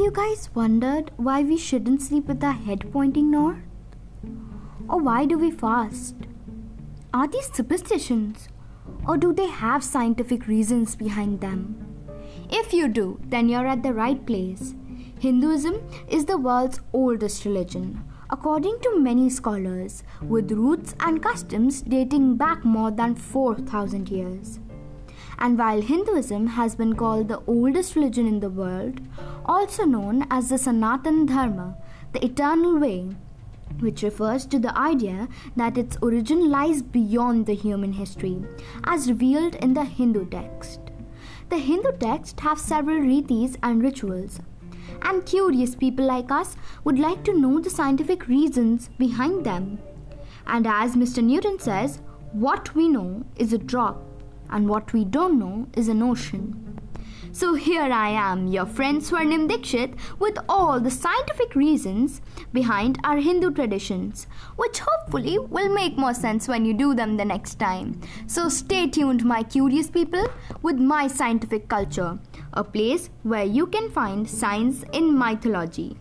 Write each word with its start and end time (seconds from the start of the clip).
you 0.00 0.10
guys 0.10 0.50
wondered 0.52 1.12
why 1.16 1.42
we 1.42 1.56
shouldn't 1.56 2.02
sleep 2.02 2.26
with 2.26 2.42
our 2.42 2.54
head 2.54 2.90
pointing 2.90 3.30
north? 3.30 3.62
Or 4.88 4.98
why 4.98 5.26
do 5.26 5.38
we 5.38 5.52
fast? 5.52 6.16
Are 7.14 7.28
these 7.28 7.52
superstitions? 7.52 8.48
Or 9.06 9.16
do 9.16 9.32
they 9.32 9.46
have 9.46 9.84
scientific 9.84 10.48
reasons 10.48 10.96
behind 10.96 11.40
them? 11.40 11.86
If 12.50 12.72
you 12.72 12.88
do, 12.88 13.20
then 13.24 13.48
you're 13.48 13.68
at 13.68 13.84
the 13.84 13.94
right 13.94 14.26
place. 14.26 14.74
Hinduism 15.20 15.80
is 16.08 16.24
the 16.24 16.36
world's 16.36 16.80
oldest 16.92 17.44
religion, 17.44 18.02
according 18.28 18.80
to 18.80 18.98
many 18.98 19.30
scholars, 19.30 20.02
with 20.20 20.50
roots 20.50 20.96
and 20.98 21.22
customs 21.22 21.82
dating 21.82 22.36
back 22.36 22.64
more 22.64 22.90
than 22.90 23.14
4,000 23.14 24.08
years. 24.08 24.58
And 25.38 25.58
while 25.58 25.80
Hinduism 25.80 26.48
has 26.48 26.74
been 26.74 26.94
called 26.94 27.28
the 27.28 27.42
oldest 27.46 27.96
religion 27.96 28.26
in 28.26 28.40
the 28.40 28.50
world, 28.50 29.00
also 29.44 29.84
known 29.84 30.26
as 30.30 30.48
the 30.48 30.58
Sanatan 30.58 31.26
Dharma, 31.26 31.76
the 32.12 32.24
eternal 32.24 32.78
way, 32.78 33.08
which 33.78 34.02
refers 34.02 34.44
to 34.46 34.58
the 34.58 34.76
idea 34.76 35.28
that 35.56 35.78
its 35.78 35.96
origin 36.02 36.50
lies 36.50 36.82
beyond 36.82 37.46
the 37.46 37.54
human 37.54 37.94
history, 37.94 38.42
as 38.84 39.08
revealed 39.08 39.54
in 39.56 39.74
the 39.74 39.84
Hindu 39.84 40.28
text. 40.28 40.80
The 41.48 41.58
Hindu 41.58 41.92
text 41.98 42.40
have 42.40 42.58
several 42.58 42.98
ritis 42.98 43.56
and 43.62 43.82
rituals, 43.82 44.40
and 45.02 45.24
curious 45.24 45.74
people 45.74 46.04
like 46.04 46.30
us 46.30 46.56
would 46.84 46.98
like 46.98 47.24
to 47.24 47.38
know 47.38 47.60
the 47.60 47.70
scientific 47.70 48.28
reasons 48.28 48.90
behind 48.98 49.44
them. 49.44 49.78
And 50.46 50.66
as 50.66 50.96
Mr. 50.96 51.22
Newton 51.22 51.58
says, 51.58 52.00
what 52.32 52.74
we 52.74 52.88
know 52.88 53.24
is 53.36 53.52
a 53.52 53.58
drop 53.58 54.02
and 54.50 54.68
what 54.68 54.92
we 54.92 55.04
don't 55.04 55.38
know 55.38 55.68
is 55.74 55.88
an 55.88 56.02
ocean. 56.02 56.70
So 57.32 57.54
here 57.54 57.82
I 57.82 58.08
am, 58.10 58.48
your 58.48 58.66
friend 58.66 59.00
Swarnim 59.00 59.48
Dikshit, 59.48 59.96
with 60.18 60.36
all 60.48 60.80
the 60.80 60.90
scientific 60.90 61.54
reasons 61.54 62.20
behind 62.52 62.98
our 63.04 63.18
Hindu 63.18 63.52
traditions, 63.52 64.26
which 64.56 64.80
hopefully 64.80 65.38
will 65.38 65.72
make 65.72 65.96
more 65.96 66.12
sense 66.12 66.48
when 66.48 66.64
you 66.64 66.74
do 66.74 66.92
them 66.92 67.16
the 67.16 67.24
next 67.24 67.60
time. 67.60 68.00
So 68.26 68.48
stay 68.48 68.88
tuned, 68.88 69.24
my 69.24 69.44
curious 69.44 69.88
people, 69.88 70.26
with 70.62 70.76
my 70.76 71.06
scientific 71.06 71.68
culture, 71.68 72.18
a 72.52 72.64
place 72.64 73.10
where 73.22 73.44
you 73.44 73.68
can 73.68 73.90
find 73.90 74.28
science 74.28 74.84
in 74.92 75.16
mythology. 75.16 75.96